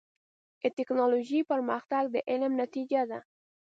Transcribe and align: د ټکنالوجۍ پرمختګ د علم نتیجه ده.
د 0.61 0.63
ټکنالوجۍ 0.77 1.41
پرمختګ 1.51 2.03
د 2.13 2.15
علم 2.29 2.51
نتیجه 2.63 3.01
ده. 3.09 3.19